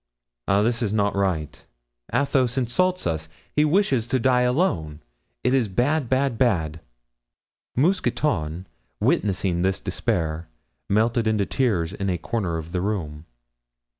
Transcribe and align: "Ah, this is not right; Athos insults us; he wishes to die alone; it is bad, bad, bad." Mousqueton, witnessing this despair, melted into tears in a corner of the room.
"Ah, 0.47 0.63
this 0.63 0.81
is 0.81 0.91
not 0.91 1.15
right; 1.15 1.63
Athos 2.11 2.57
insults 2.57 3.05
us; 3.05 3.29
he 3.55 3.63
wishes 3.63 4.07
to 4.07 4.17
die 4.17 4.41
alone; 4.41 4.99
it 5.43 5.53
is 5.53 5.67
bad, 5.67 6.09
bad, 6.09 6.39
bad." 6.39 6.79
Mousqueton, 7.75 8.65
witnessing 8.99 9.61
this 9.61 9.79
despair, 9.79 10.47
melted 10.89 11.27
into 11.27 11.45
tears 11.45 11.93
in 11.93 12.09
a 12.09 12.17
corner 12.17 12.57
of 12.57 12.71
the 12.71 12.81
room. 12.81 13.27